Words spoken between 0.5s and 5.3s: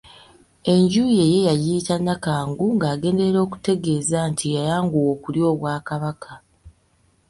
Enju ye yagiyita Nakangu ng'agenderera okutegeeza nti yayanguwa